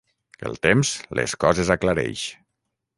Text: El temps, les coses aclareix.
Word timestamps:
El 0.49 0.57
temps, 0.67 0.95
les 1.21 1.37
coses 1.47 1.73
aclareix. 1.79 2.29